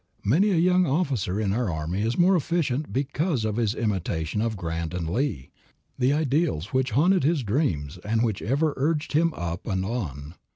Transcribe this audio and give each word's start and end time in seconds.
Many 0.25 0.49
a 0.49 0.55
young 0.55 0.87
officer 0.87 1.39
in 1.39 1.53
our 1.53 1.69
army 1.69 2.01
is 2.01 2.17
more 2.17 2.35
efficient 2.35 2.91
because 2.91 3.45
of 3.45 3.57
his 3.57 3.75
imitation 3.75 4.41
of 4.41 4.57
Grant 4.57 4.95
and 4.95 5.07
Lee, 5.07 5.51
the 5.99 6.11
ideals 6.11 6.73
which 6.73 6.89
haunted 6.97 7.23
his 7.23 7.43
dreams 7.43 7.99
and 8.03 8.23
which 8.23 8.39
have 8.39 8.49
ever 8.49 8.73
urged 8.77 9.13
him 9.13 9.31
up 9.35 9.67
and 9.67 9.85
on. 9.85 10.33